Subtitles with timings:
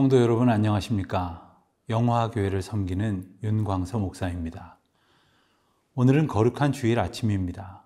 [0.00, 1.62] 성도 여러분 안녕하십니까?
[1.90, 4.78] 영화교회를 섬기는 윤광서 목사입니다.
[5.94, 7.82] 오늘은 거룩한 주일 아침입니다.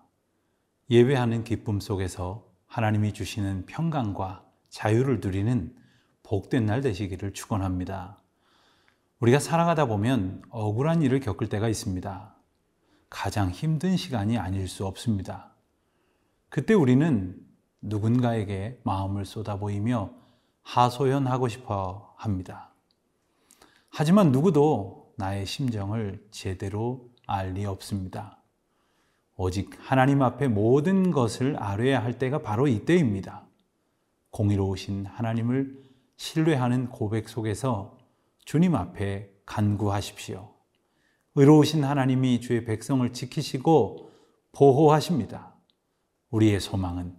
[0.91, 5.75] 예배하는 기쁨 속에서 하나님이 주시는 평강과 자유를 누리는
[6.23, 8.23] 복된 날 되시기를 축원합니다.
[9.19, 12.37] 우리가 살아가다 보면 억울한 일을 겪을 때가 있습니다.
[13.11, 15.57] 가장 힘든 시간이 아닐 수 없습니다.
[16.49, 17.45] 그때 우리는
[17.81, 20.23] 누군가에게 마음을 쏟아보이며
[20.65, 22.71] 하소연하고 싶어 합니다.
[23.91, 28.39] 하지만 누구도 나의 심정을 제대로 알 리 없습니다.
[29.37, 33.47] 오직 하나님 앞에 모든 것을 아뢰야 할 때가 바로 이때입니다.
[34.31, 35.83] 공의로우신 하나님을
[36.17, 37.99] 신뢰하는 고백 속에서
[38.45, 40.53] 주님 앞에 간구하십시오.
[41.35, 44.11] 의로우신 하나님이 주의 백성을 지키시고
[44.53, 45.55] 보호하십니다.
[46.31, 47.17] 우리의 소망은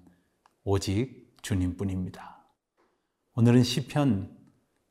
[0.63, 2.34] 오직 주님뿐입니다.
[3.38, 4.30] 오늘은 시편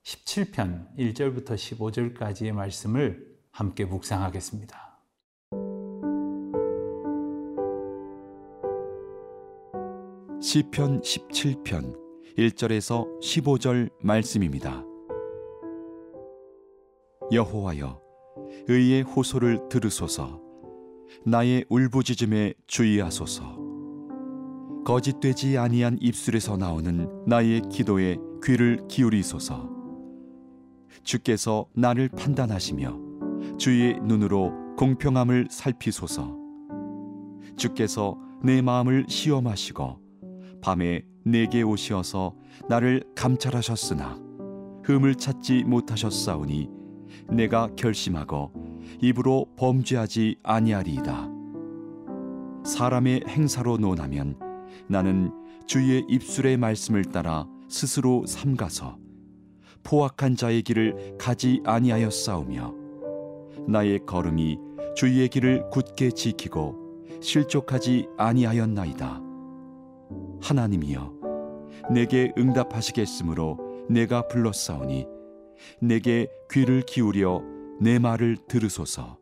[0.03, 5.01] 17편 1절부터 15절까지의 말씀을 함께 묵상하겠습니다.
[10.43, 11.97] 시편 17편
[12.37, 14.85] 1절에서 15절 말씀입니다.
[17.33, 17.99] 여호와여
[18.69, 20.39] 의의 호소를 들으소서
[21.25, 23.65] 나의 울부짖음에 주의하소서
[24.85, 29.71] 거짓되지 아니한 입술에서 나오는 나의 기도에 귀를 기울이소서.
[31.03, 36.37] 주께서 나를 판단하시며 주의 눈으로 공평함을 살피소서.
[37.57, 39.99] 주께서 내 마음을 시험하시고
[40.61, 42.35] 밤에 내게 오시어서
[42.69, 44.21] 나를 감찰하셨으나
[44.85, 46.69] 흠을 찾지 못하셨사오니
[47.31, 48.53] 내가 결심하고
[49.01, 51.31] 입으로 범죄하지 아니하리이다.
[52.67, 54.39] 사람의 행사로 논하면
[54.87, 55.33] 나는
[55.67, 58.99] 주의 입술의 말씀을 따라 스스로 삼가서
[59.83, 62.75] 포악한 자의 길을 가지 아니하였사오며
[63.69, 64.59] 나의 걸음이
[64.97, 66.77] 주의 길을 굳게 지키고
[67.21, 69.21] 실족하지 아니하였나이다.
[70.41, 71.15] 하나님이여
[71.93, 73.59] 내게 응답하시겠으므로
[73.89, 75.07] 내가 불렀사오니
[75.81, 77.43] 내게 귀를 기울여
[77.81, 79.19] 내 말을 들으소서.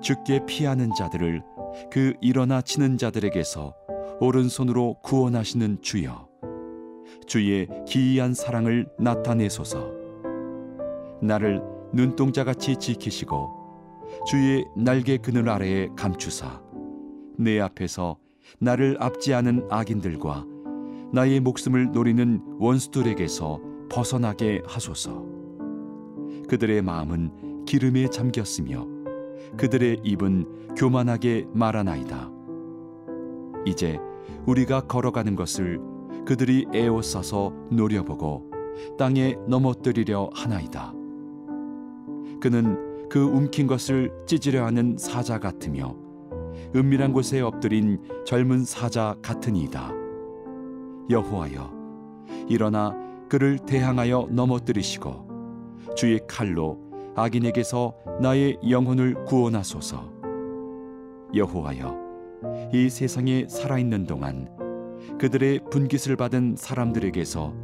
[0.00, 1.42] 죽게 피하는 자들을
[1.90, 3.74] 그 일어나 치는 자들에게서
[4.20, 6.29] 오른손으로 구원하시는 주여
[7.30, 9.92] 주의 기이한 사랑을 나타내소서.
[11.22, 13.48] 나를 눈동자같이 지키시고
[14.26, 16.60] 주의 날개 그늘 아래에 감추사
[17.38, 18.16] 내 앞에서
[18.58, 20.44] 나를 압지하는 악인들과
[21.12, 25.24] 나의 목숨을 노리는 원수들에게서 벗어나게 하소서.
[26.48, 28.88] 그들의 마음은 기름에 잠겼으며
[29.56, 32.28] 그들의 입은 교만하게 말하나이다.
[33.66, 34.00] 이제
[34.46, 38.50] 우리가 걸어가는 것을 그들이 에워싸서 노려보고
[38.98, 40.92] 땅에 넘어뜨리려 하나이다.
[42.40, 45.96] 그는 그 움킨 것을 찢으려 하는 사자 같으며
[46.74, 49.92] 은밀한 곳에 엎드린 젊은 사자 같으니이다.
[51.10, 51.72] 여호와여,
[52.48, 52.96] 일어나
[53.28, 55.28] 그를 대항하여 넘어뜨리시고
[55.96, 56.78] 주의 칼로
[57.16, 60.08] 악인에게서 나의 영혼을 구원하소서.
[61.34, 64.48] 여호와여, 이 세상에 살아있는 동안
[65.18, 67.54] 그들의 분깃을 받은 사람들에게서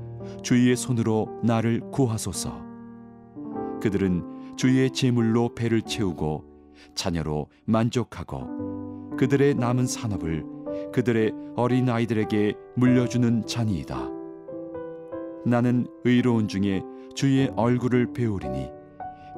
[0.42, 2.64] 주의 손으로 나를 구하소서.
[3.80, 6.44] 그들은 주의 제물로 배를 채우고
[6.94, 10.44] 자녀로 만족하고 그들의 남은 산업을
[10.92, 14.10] 그들의 어린 아이들에게 물려주는 자니이다.
[15.46, 16.82] 나는 의로운 중에
[17.14, 18.70] 주의 얼굴을 배우리니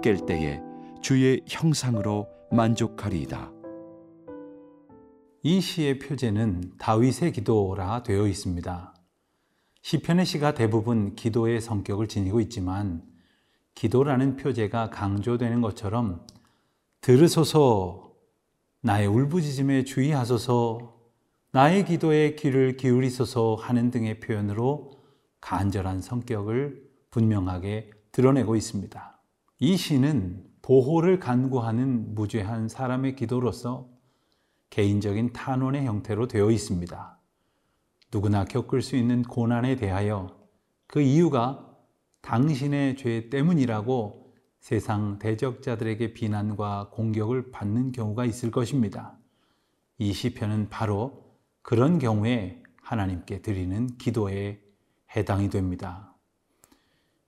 [0.02, 0.60] 깰 때에
[1.00, 3.57] 주의 형상으로 만족하리이다.
[5.44, 8.94] 이 시의 표제는 다윗의 기도라 되어 있습니다.
[9.82, 13.02] 시편의 시가 대부분 기도의 성격을 지니고 있지만
[13.76, 16.26] 기도라는 표제가 강조되는 것처럼
[17.00, 18.12] 들으소서
[18.80, 20.96] 나의 울부짖음에 주의하소서
[21.52, 24.90] 나의 기도에 귀를 기울이소서 하는 등의 표현으로
[25.40, 29.20] 간절한 성격을 분명하게 드러내고 있습니다.
[29.60, 33.97] 이 시는 보호를 간구하는 무죄한 사람의 기도로서
[34.70, 37.18] 개인적인 탄원의 형태로 되어 있습니다.
[38.12, 40.38] 누구나 겪을 수 있는 고난에 대하여
[40.86, 41.68] 그 이유가
[42.22, 49.16] 당신의 죄 때문이라고 세상 대적자들에게 비난과 공격을 받는 경우가 있을 것입니다.
[49.98, 51.24] 이 시편은 바로
[51.62, 54.60] 그런 경우에 하나님께 드리는 기도에
[55.14, 56.14] 해당이 됩니다.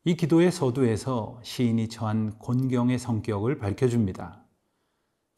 [0.04, 4.44] 이 기도의 서두에서 시인이 처한 곤경의 성격을 밝혀줍니다.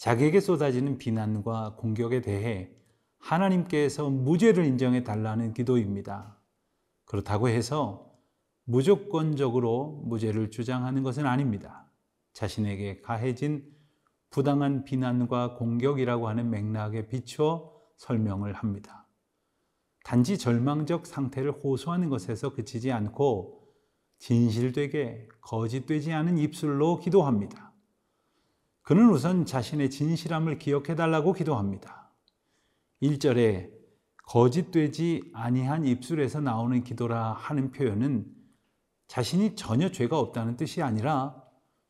[0.03, 2.73] 자기에게 쏟아지는 비난과 공격에 대해
[3.21, 6.41] 하나님께서 무죄를 인정해 달라는 기도입니다.
[7.05, 8.11] 그렇다고 해서
[8.65, 11.89] 무조건적으로 무죄를 주장하는 것은 아닙니다.
[12.33, 13.65] 자신에게 가해진
[14.31, 19.07] 부당한 비난과 공격이라고 하는 맥락에 비추어 설명을 합니다.
[20.03, 23.69] 단지 절망적 상태를 호소하는 것에서 그치지 않고
[24.19, 27.72] 진실되게 거짓되지 않은 입술로 기도합니다.
[28.83, 32.11] 그는 우선 자신의 진실함을 기억해 달라고 기도합니다.
[33.01, 33.71] 1절에
[34.25, 38.27] 거짓되지 아니한 입술에서 나오는 기도라 하는 표현은
[39.09, 41.41] 자신이 전혀 죄가 없다는 뜻이 아니라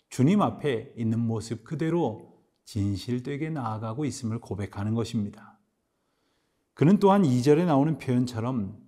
[0.09, 5.59] 주님 앞에 있는 모습 그대로 진실되게 나아가고 있음을 고백하는 것입니다.
[6.75, 8.79] 그는 또한 2절에 나오는 표현처럼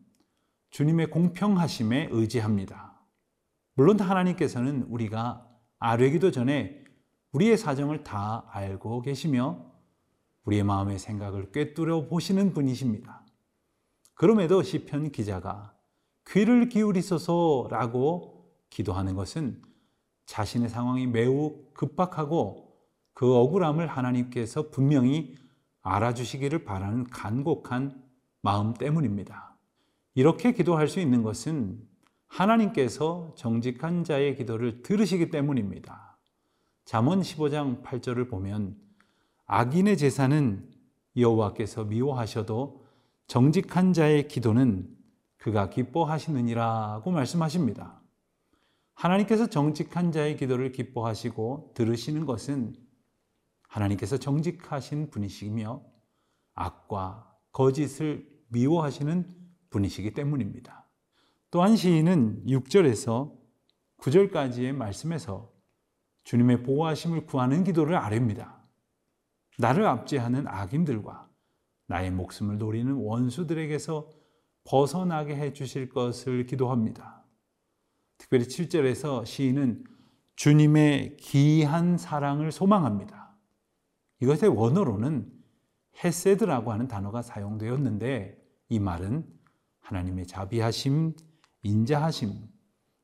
[0.71, 3.01] 주님의 공평하심에 의지합니다.
[3.75, 5.49] 물론 하나님께서는 우리가
[5.79, 6.83] 아뢰기도 전에
[7.34, 9.58] 우리의 사정을 다 알고 계시며
[10.44, 13.22] 우리의 마음의 생각을 꿰뚫어 보시는 분이십니다.
[14.14, 15.75] 그럼에도 시편 기자가
[16.28, 19.60] 귀를 기울이소서라고 기도하는 것은
[20.26, 22.72] 자신의 상황이 매우 급박하고
[23.14, 25.34] 그 억울함을 하나님께서 분명히
[25.82, 28.00] 알아주시기를 바라는 간곡한
[28.42, 29.56] 마음 때문입니다.
[30.14, 31.82] 이렇게 기도할 수 있는 것은
[32.28, 36.13] 하나님께서 정직한 자의 기도를 들으시기 때문입니다.
[36.84, 38.76] 잠언 15장 8절을 보면
[39.46, 40.70] 악인의 제사는
[41.16, 42.84] 여호와께서 미워하셔도
[43.26, 44.94] 정직한 자의 기도는
[45.38, 48.02] 그가 기뻐하시느니라고 말씀하십니다.
[48.94, 52.75] 하나님께서 정직한 자의 기도를 기뻐하시고 들으시는 것은
[53.69, 55.82] 하나님께서 정직하신 분이시며
[56.54, 59.34] 악과 거짓을 미워하시는
[59.70, 60.86] 분이시기 때문입니다.
[61.50, 63.32] 또한 시인은 6절에서
[63.98, 65.54] 9절까지의 말씀에서
[66.25, 68.59] 주님의 보호하심을 구하는 기도를 아뢰입니다.
[69.59, 71.29] 나를 압제하는 악인들과
[71.87, 74.11] 나의 목숨을 노리는 원수들에게서
[74.65, 77.23] 벗어나게 해 주실 것을 기도합니다.
[78.17, 79.85] 특별히 7절에서 시인은
[80.37, 83.37] 주님의 기이한 사랑을 소망합니다.
[84.20, 85.31] 이것의 원어로는
[86.03, 89.27] 헤세드라고 하는 단어가 사용되었는데 이 말은
[89.81, 91.15] 하나님의 자비하심,
[91.62, 92.32] 인자하심,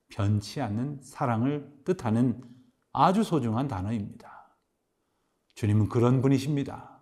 [0.08, 2.40] 변치 않는 사랑을 뜻하는
[2.92, 4.56] 아주 소중한 단어입니다.
[5.54, 7.00] 주님은 그런 분이십니다.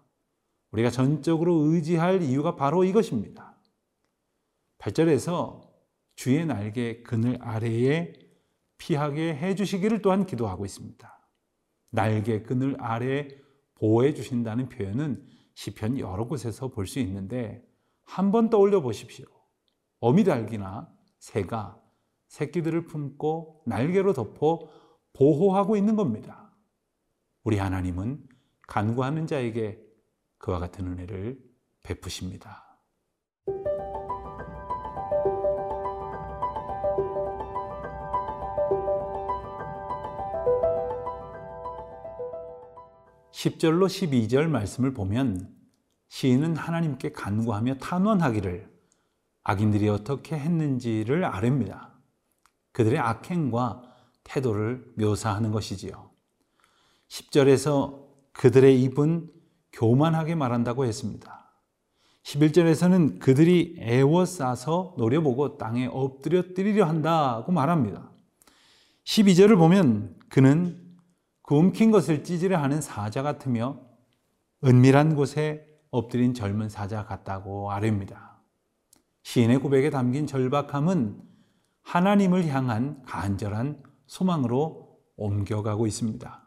[0.72, 3.56] 우리가 전적으로 의지할 이유가 바로 이것입니다.
[4.78, 5.66] 8절에서
[6.14, 8.12] 주의 날개 그늘 아래에
[8.78, 11.28] 피하게 해 주시기를 또한 기도하고 있습니다.
[11.90, 13.28] 날개 그늘 아래
[13.74, 17.64] 보호해 주신다는 표현은 시편 여러 곳에서 볼 수 있는데
[18.04, 19.26] 한번 떠올려 보십시오.
[20.00, 21.80] 어미달기나 새가
[22.28, 24.68] 새끼들을 품고 날개로 덮어
[25.18, 26.52] 보호하고 있는 겁니다.
[27.42, 28.24] 우리 하나님은
[28.68, 29.84] 간구하는 자에게
[30.38, 31.42] 그와 같은 은혜를
[31.82, 32.78] 베푸십니다.
[43.32, 45.52] 10절로 12절 말씀을 보면
[46.08, 48.70] 시인은 하나님께 간구하며 탄원하기를
[49.42, 51.92] 악인들이 어떻게 했는지를 아릅니다.
[52.72, 53.87] 그들의 악행과
[54.28, 56.10] 태도를 묘사하는 것이지요.
[57.08, 59.30] 10절에서 그들의 입은
[59.72, 61.50] 교만하게 말한다고 했습니다.
[62.22, 68.10] 11절에서는 그들이 애워싸서 노려보고 땅에 엎드려 뜨리려 한다고 말합니다.
[69.04, 70.78] 12절을 보면 그는
[71.42, 73.80] 그 움킨 것을 찌지려 하는 사자 같으며
[74.62, 78.42] 은밀한 곳에 엎드린 젊은 사자 같다고 아뢰입니다.
[79.22, 81.22] 시인의 고백에 담긴 절박함은
[81.82, 86.42] 하나님을 향한 간절한 소망으로 옮겨가고 있습니다.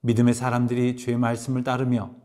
[0.00, 2.16] 믿음의 사람들이 주의 말씀을 따르며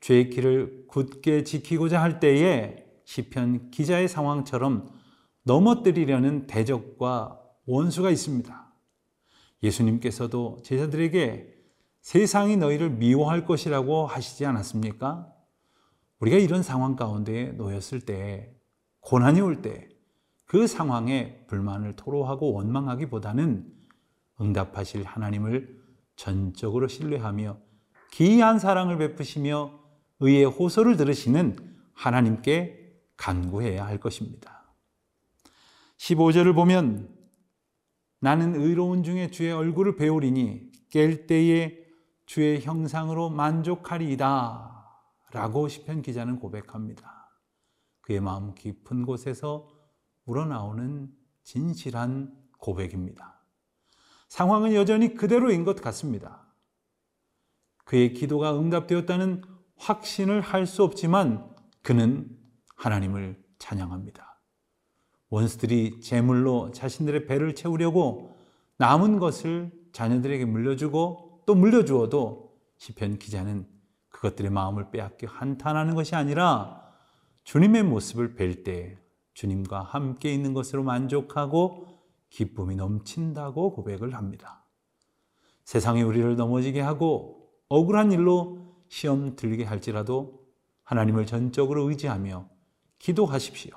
[0.00, 4.90] 죄의 길을 굳게 지키고자 할 때에 시편 기자의 상황처럼
[5.44, 8.74] 넘어뜨리려는 대적과 원수가 있습니다.
[9.62, 11.54] 예수님께서도 제자들에게
[12.02, 15.32] 세상이 너희를 미워할 것이라고 하시지 않았습니까?
[16.20, 18.54] 우리가 이런 상황 가운데 놓였을 때,
[19.00, 19.88] 고난이 올 때,
[20.48, 23.70] 그 상황에 불만을 토로하고 원망하기보다는
[24.40, 25.78] 응답하실 하나님을
[26.16, 27.58] 전적으로 신뢰하며
[28.10, 29.78] 기이한 사랑을 베푸시며
[30.20, 31.56] 의의 호소를 들으시는
[31.92, 34.72] 하나님께 간구해야 할 것입니다.
[35.98, 37.14] 15절을 보면
[38.18, 41.76] 나는 의로운 중에 주의 얼굴을 배우리니 깰 때에
[42.24, 44.66] 주의 형상으로 만족하리이다.
[45.32, 47.28] 라고 시편 기자는 고백합니다.
[48.00, 49.77] 그의 마음 깊은 곳에서
[50.28, 51.10] 우러나오는
[51.42, 53.40] 진실한 고백입니다.
[54.28, 56.46] 상황은 여전히 그대로인 것 같습니다.
[57.84, 59.42] 그의 기도가 응답되었다는
[59.76, 61.48] 확신을 할 수 없지만
[61.82, 62.28] 그는
[62.76, 64.38] 하나님을 찬양합니다.
[65.30, 68.36] 원수들이 제물로 자신들의 배를 채우려고
[68.76, 73.66] 남은 것을 자녀들에게 물려주고 또 물려주어도 시편 기자는
[74.10, 76.82] 그것들의 마음을 빼앗겨 한탄하는 것이 아니라
[77.44, 78.98] 주님의 모습을 뵐 때
[79.38, 81.86] 주님과 함께 있는 것으로 만족하고
[82.28, 84.64] 기쁨이 넘친다고 고백을 합니다.
[85.62, 90.44] 세상이 우리를 넘어지게 하고 억울한 일로 시험 들게 할지라도
[90.82, 92.48] 하나님을 전적으로 의지하며
[92.98, 93.76] 기도하십시오.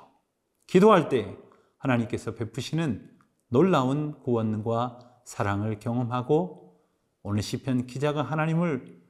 [0.66, 1.38] 기도할 때
[1.78, 3.16] 하나님께서 베푸시는
[3.46, 6.76] 놀라운 구원과 사랑을 경험하고
[7.22, 9.00] 오늘 시편 기자가 하나님을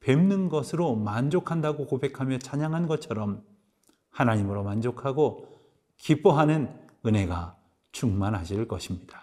[0.00, 3.44] 뵙는 것으로 만족한다고 고백하며 찬양한 것처럼
[4.10, 5.59] 하나님으로 만족하고
[6.02, 6.66] 기뻐하는
[7.04, 7.56] 은혜가
[7.92, 9.18] 충만하실 것입니다.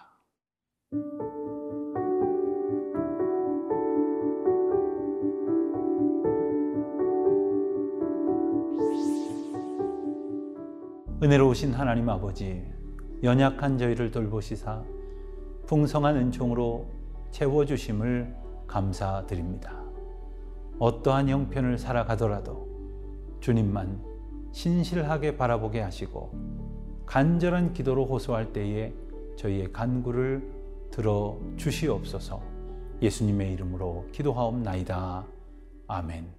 [11.24, 12.64] 은혜로우신 하나님 아버지,
[13.24, 14.84] 연약한 저희를 돌보시사
[15.66, 16.88] 풍성한 은총으로
[17.32, 18.36] 채워주심을
[18.68, 19.84] 감사드립니다.
[20.78, 22.68] 어떠한 형편을 살아가더라도
[23.40, 24.00] 주님만
[24.52, 26.57] 신실하게 바라보게 하시고
[27.08, 28.94] 간절한 기도로 호소할 때에
[29.38, 30.44] 저희의 간구를
[30.92, 32.42] 들어 주시옵소서
[33.02, 35.26] 예수님의 이름으로 기도하옵나이다.
[35.88, 36.34] 아멘.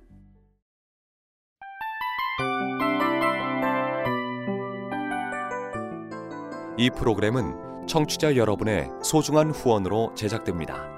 [6.76, 10.97] 이 프로그램은 청취자 여러분의 소중한 후원으로 제작됩니다.